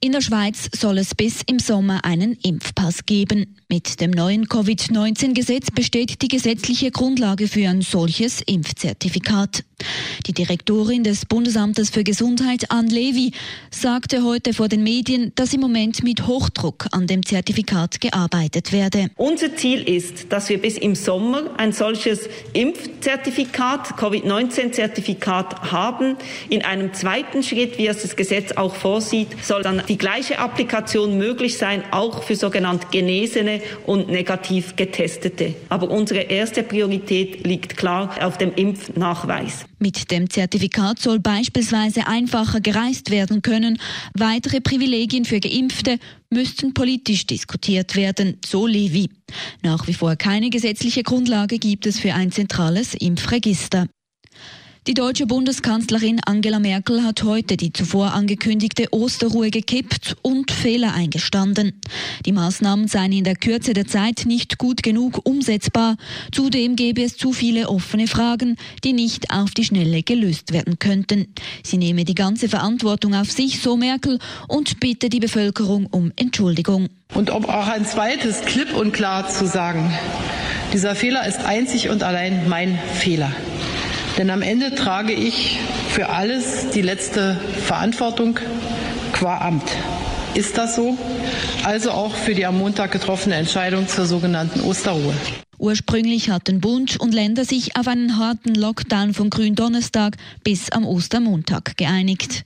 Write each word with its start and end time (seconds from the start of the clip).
In 0.00 0.12
der 0.12 0.20
Schweiz 0.20 0.68
soll 0.76 0.98
es 0.98 1.14
bis 1.14 1.40
im 1.46 1.58
Sommer 1.58 2.04
einen 2.04 2.36
Impfpass 2.42 3.06
geben. 3.06 3.56
Mit 3.68 4.00
dem 4.00 4.10
neuen 4.10 4.46
Covid-19-Gesetz 4.46 5.70
besteht 5.70 6.20
die 6.20 6.28
gesetzliche 6.28 6.90
Grundlage 6.90 7.48
für 7.48 7.66
ein 7.68 7.80
solches 7.80 8.42
Impfzertifikat. 8.42 9.64
Die 10.26 10.32
Direktorin 10.32 11.04
des 11.04 11.26
Bundesamtes 11.26 11.90
für 11.90 12.02
Gesundheit, 12.02 12.70
Ann 12.70 12.88
Levy, 12.88 13.32
sagte 13.70 14.22
heute 14.24 14.54
vor 14.54 14.68
den 14.68 14.82
Medien, 14.82 15.32
dass 15.34 15.52
im 15.52 15.60
Moment 15.60 16.02
mit 16.02 16.26
Hochdruck 16.26 16.86
an 16.92 17.06
dem 17.06 17.24
Zertifikat 17.24 18.00
gearbeitet 18.00 18.72
werde. 18.72 19.10
Unser 19.16 19.54
Ziel 19.56 19.82
ist, 19.82 20.32
dass 20.32 20.48
wir 20.48 20.58
bis 20.58 20.78
im 20.78 20.94
Sommer 20.94 21.50
ein 21.58 21.72
solches 21.72 22.28
Impfzertifikat, 22.54 23.96
Covid-19-Zertifikat 23.98 25.72
haben. 25.72 26.16
In 26.48 26.64
einem 26.64 26.94
zweiten 26.94 27.42
Schritt, 27.42 27.76
wie 27.76 27.86
es 27.86 28.02
das 28.02 28.16
Gesetz 28.16 28.52
auch 28.52 28.74
vorsieht, 28.74 29.28
soll 29.42 29.62
dann 29.62 29.82
die 29.88 29.98
gleiche 29.98 30.38
Applikation 30.38 31.18
möglich 31.18 31.58
sein, 31.58 31.82
auch 31.90 32.22
für 32.22 32.36
sogenannte 32.36 32.86
Genesene 32.90 33.60
und 33.86 34.08
negativ 34.08 34.76
Getestete. 34.76 35.54
Aber 35.68 35.90
unsere 35.90 36.20
erste 36.20 36.62
Priorität 36.62 37.46
liegt 37.46 37.76
klar 37.76 38.14
auf 38.20 38.38
dem 38.38 38.52
Impfnachweis. 38.54 39.64
Mit 39.78 40.10
dem 40.10 40.30
Zertifikat 40.30 40.98
soll 40.98 41.20
beispielsweise 41.20 42.06
einfacher 42.06 42.60
gereist 42.60 43.10
werden 43.10 43.42
können. 43.42 43.78
Weitere 44.14 44.60
Privilegien 44.60 45.24
für 45.24 45.40
Geimpfte 45.40 45.98
müssten 46.30 46.74
politisch 46.74 47.26
diskutiert 47.26 47.94
werden, 47.94 48.38
so 48.44 48.66
Levi. 48.66 49.10
Nach 49.62 49.86
wie 49.86 49.94
vor 49.94 50.16
keine 50.16 50.50
gesetzliche 50.50 51.02
Grundlage 51.02 51.58
gibt 51.58 51.86
es 51.86 51.98
für 51.98 52.14
ein 52.14 52.32
zentrales 52.32 52.94
Impfregister. 52.94 53.86
Die 54.86 54.94
deutsche 54.94 55.26
Bundeskanzlerin 55.26 56.20
Angela 56.26 56.60
Merkel 56.60 57.02
hat 57.02 57.24
heute 57.24 57.56
die 57.56 57.72
zuvor 57.72 58.12
angekündigte 58.12 58.86
Osterruhe 58.92 59.50
gekippt 59.50 60.16
und 60.22 60.52
Fehler 60.52 60.94
eingestanden. 60.94 61.80
Die 62.24 62.30
Maßnahmen 62.30 62.86
seien 62.86 63.10
in 63.10 63.24
der 63.24 63.34
Kürze 63.34 63.72
der 63.72 63.88
Zeit 63.88 64.26
nicht 64.26 64.58
gut 64.58 64.84
genug 64.84 65.18
umsetzbar. 65.24 65.96
Zudem 66.30 66.76
gäbe 66.76 67.02
es 67.02 67.16
zu 67.16 67.32
viele 67.32 67.68
offene 67.68 68.06
Fragen, 68.06 68.54
die 68.84 68.92
nicht 68.92 69.32
auf 69.32 69.50
die 69.50 69.64
Schnelle 69.64 70.04
gelöst 70.04 70.52
werden 70.52 70.78
könnten. 70.78 71.34
Sie 71.64 71.78
nehme 71.78 72.04
die 72.04 72.14
ganze 72.14 72.48
Verantwortung 72.48 73.16
auf 73.16 73.32
sich, 73.32 73.60
so 73.60 73.76
Merkel, 73.76 74.20
und 74.46 74.78
bitte 74.78 75.08
die 75.08 75.18
Bevölkerung 75.18 75.86
um 75.86 76.12
Entschuldigung. 76.14 76.86
Und 77.12 77.30
um 77.30 77.44
auch 77.46 77.66
ein 77.66 77.86
zweites 77.86 78.42
klipp 78.42 78.72
und 78.72 78.92
klar 78.92 79.28
zu 79.28 79.48
sagen, 79.48 79.92
dieser 80.72 80.94
Fehler 80.94 81.26
ist 81.26 81.40
einzig 81.40 81.88
und 81.88 82.04
allein 82.04 82.48
mein 82.48 82.78
Fehler. 82.94 83.32
Denn 84.18 84.30
am 84.30 84.42
Ende 84.42 84.74
trage 84.74 85.12
ich 85.12 85.58
für 85.90 86.08
alles 86.08 86.70
die 86.70 86.82
letzte 86.82 87.38
Verantwortung 87.64 88.38
qua 89.12 89.38
Amt. 89.38 89.70
Ist 90.34 90.58
das 90.58 90.76
so? 90.76 90.96
Also 91.64 91.90
auch 91.90 92.14
für 92.14 92.34
die 92.34 92.46
am 92.46 92.58
Montag 92.58 92.92
getroffene 92.92 93.34
Entscheidung 93.36 93.88
zur 93.88 94.06
sogenannten 94.06 94.60
Osterruhe. 94.60 95.14
Ursprünglich 95.58 96.30
hatten 96.30 96.60
Bund 96.60 97.00
und 97.00 97.14
Länder 97.14 97.44
sich 97.44 97.76
auf 97.76 97.88
einen 97.88 98.18
harten 98.18 98.54
Lockdown 98.54 99.14
vom 99.14 99.30
Gründonnerstag 99.30 100.16
bis 100.44 100.70
am 100.70 100.86
Ostermontag 100.86 101.76
geeinigt. 101.76 102.44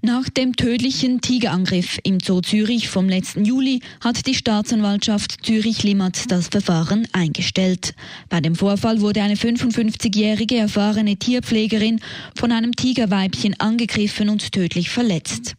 Nach 0.00 0.28
dem 0.28 0.54
tödlichen 0.54 1.20
Tigerangriff 1.20 1.98
im 2.04 2.20
Zoo 2.20 2.40
Zürich 2.40 2.88
vom 2.88 3.08
letzten 3.08 3.44
Juli 3.44 3.80
hat 4.00 4.28
die 4.28 4.34
Staatsanwaltschaft 4.34 5.44
Zürich-Limmat 5.44 6.30
das 6.30 6.46
Verfahren 6.46 7.08
eingestellt. 7.12 7.96
Bei 8.28 8.40
dem 8.40 8.54
Vorfall 8.54 9.00
wurde 9.00 9.22
eine 9.22 9.34
55-jährige 9.34 10.56
erfahrene 10.56 11.16
Tierpflegerin 11.16 11.98
von 12.36 12.52
einem 12.52 12.76
Tigerweibchen 12.76 13.58
angegriffen 13.58 14.28
und 14.28 14.52
tödlich 14.52 14.88
verletzt. 14.88 15.56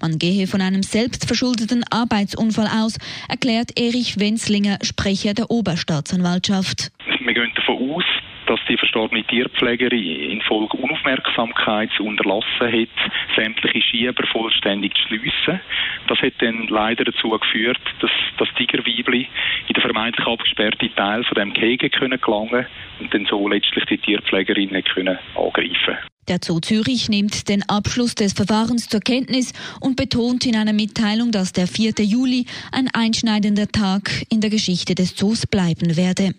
Man 0.00 0.18
gehe 0.18 0.46
von 0.46 0.62
einem 0.62 0.82
selbstverschuldeten 0.82 1.84
Arbeitsunfall 1.90 2.68
aus, 2.68 2.96
erklärt 3.28 3.78
Erich 3.78 4.18
Wenzlinger, 4.18 4.78
Sprecher 4.80 5.34
der 5.34 5.50
Oberstaatsanwaltschaft. 5.50 6.92
Wir 7.24 7.34
gehen 7.34 7.52
davon 7.54 7.90
aus, 7.90 8.04
dass 8.46 8.60
die 8.68 8.76
verstorbene 8.76 9.24
Tierpflegerin 9.24 10.30
infolge 10.30 10.76
Unaufmerksamkeit 10.76 11.98
unterlassen 12.00 12.46
hat, 12.60 13.12
sämtliche 13.36 13.82
Schieber 13.82 14.26
vollständig 14.26 14.94
zu 14.94 15.08
schliessen. 15.08 15.60
Das 16.08 16.18
hat 16.20 16.34
dann 16.38 16.66
leider 16.68 17.04
dazu 17.04 17.30
geführt, 17.30 17.80
dass 18.00 18.10
das 18.38 18.48
Tigerweibli 18.56 19.28
in 19.68 19.74
den 19.74 19.82
vermeintlich 19.82 20.26
abgesperrten 20.26 20.94
Teil 20.94 21.24
von 21.24 21.34
dem 21.36 21.52
Gehege 21.52 21.90
können 21.90 22.20
gelangen 22.20 22.66
und 23.00 23.14
dann 23.14 23.26
so 23.26 23.48
letztlich 23.48 23.84
die 23.86 23.98
Tierpflegerin 23.98 24.82
können 24.84 25.18
angreifen. 25.34 25.98
Der 26.28 26.38
Zoo 26.40 26.60
Zürich 26.60 27.08
nimmt 27.08 27.48
den 27.48 27.68
Abschluss 27.68 28.14
des 28.14 28.32
Verfahrens 28.32 28.88
zur 28.88 29.00
Kenntnis 29.00 29.52
und 29.80 29.96
betont 29.96 30.46
in 30.46 30.54
einer 30.54 30.72
Mitteilung, 30.72 31.32
dass 31.32 31.52
der 31.52 31.66
4. 31.66 31.94
Juli 31.98 32.46
ein 32.70 32.88
einschneidender 32.92 33.66
Tag 33.66 34.08
in 34.30 34.40
der 34.40 34.50
Geschichte 34.50 34.94
des 34.94 35.16
Zoos 35.16 35.48
bleiben 35.48 35.96
werde. 35.96 36.34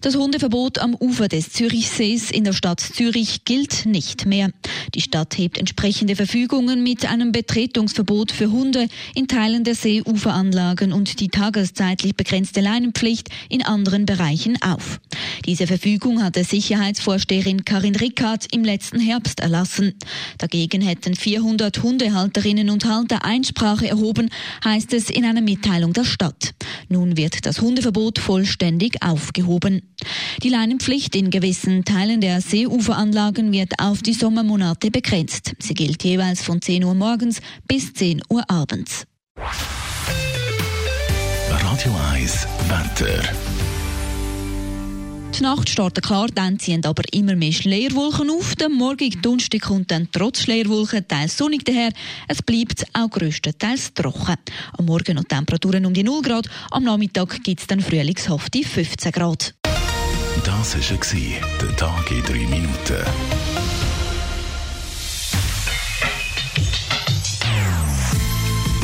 Das 0.00 0.14
Hundeverbot 0.14 0.78
am 0.78 0.94
Ufer 0.94 1.28
des 1.28 1.50
Zürichsees 1.50 2.30
in 2.30 2.44
der 2.44 2.52
Stadt 2.52 2.80
Zürich 2.80 3.44
gilt 3.44 3.84
nicht 3.84 4.26
mehr. 4.26 4.50
Die 4.94 5.00
Stadt 5.00 5.36
hebt 5.36 5.58
entsprechende 5.58 6.14
Verfügungen 6.14 6.82
mit 6.82 7.04
einem 7.04 7.32
Betretungsverbot 7.32 8.30
für 8.30 8.50
Hunde 8.52 8.88
in 9.14 9.26
Teilen 9.26 9.64
der 9.64 9.74
Seeuferanlagen 9.74 10.92
und 10.92 11.18
die 11.20 11.28
tageszeitlich 11.28 12.14
begrenzte 12.14 12.60
Leinenpflicht 12.60 13.28
in 13.48 13.64
anderen 13.64 14.06
Bereichen 14.06 14.60
auf. 14.62 15.00
Diese 15.46 15.66
Verfügung 15.66 16.22
hatte 16.22 16.44
Sicherheitsvorsteherin 16.44 17.64
Karin 17.64 17.96
Rickard 17.96 18.46
im 18.52 18.64
letzten 18.64 19.00
Herbst 19.00 19.40
erlassen. 19.40 19.94
Dagegen 20.38 20.80
hätten 20.80 21.14
400 21.14 21.82
Hundehalterinnen 21.82 22.70
und 22.70 22.84
Halter 22.84 23.24
Einsprache 23.24 23.88
erhoben, 23.88 24.30
heißt 24.64 24.92
es 24.92 25.10
in 25.10 25.24
einer 25.24 25.40
Mitteilung 25.40 25.92
der 25.92 26.04
Stadt. 26.04 26.54
Nun 26.88 27.16
wird 27.16 27.44
das 27.46 27.60
Hundeverbot 27.60 28.18
vollständig 28.18 29.02
aufgehoben. 29.02 29.94
Die 30.42 30.48
Leinenpflicht 30.48 31.14
in 31.16 31.30
gewissen 31.30 31.84
Teilen 31.84 32.20
der 32.20 32.40
Seeuferanlagen 32.40 33.52
wird 33.52 33.74
auf 33.78 34.02
die 34.02 34.14
Sommermonate 34.14 34.90
begrenzt. 34.90 35.52
Sie 35.58 35.74
gilt 35.74 36.02
jeweils 36.04 36.42
von 36.42 36.62
10 36.62 36.84
Uhr 36.84 36.94
morgens 36.94 37.40
bis 37.66 37.92
10 37.92 38.22
Uhr 38.30 38.42
abends. 38.48 39.04
Radio 41.50 41.94
1, 42.12 42.46
Wetter. 42.68 43.22
Die 45.38 45.44
Nacht 45.44 45.68
startet 45.68 46.04
klar, 46.04 46.26
dann 46.34 46.58
ziehen 46.58 46.84
aber 46.84 47.04
immer 47.12 47.36
mehr 47.36 47.52
Schleierwolken 47.52 48.28
auf. 48.28 48.56
Der 48.56 48.68
morgige 48.68 49.18
Donnerstag 49.18 49.60
kommt 49.60 49.92
dann 49.92 50.08
trotz 50.10 50.42
Schleierwolken 50.42 51.06
teils 51.06 51.36
sonnig 51.36 51.64
daher. 51.64 51.92
Es 52.26 52.42
bleibt 52.42 52.84
auch 52.92 53.08
grösstenteils 53.08 53.94
trocken. 53.94 54.34
Am 54.76 54.86
Morgen 54.86 55.14
noch 55.14 55.24
Temperaturen 55.24 55.86
um 55.86 55.94
die 55.94 56.02
0 56.02 56.22
Grad, 56.22 56.48
am 56.72 56.82
Nachmittag 56.82 57.44
gibt 57.44 57.60
es 57.60 57.66
dann 57.68 57.80
frühlingshafte 57.80 58.64
15 58.64 59.12
Grad. 59.12 59.54
Das 60.44 60.74
war 60.74 61.38
der 61.60 61.76
Tag 61.76 62.10
in 62.10 62.22
3 62.24 62.32
Minuten. 62.32 63.04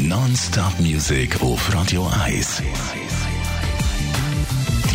Non-Stop 0.00 0.80
Music 0.80 1.40
auf 1.40 1.74
Radio 1.74 2.10
1. 2.24 2.62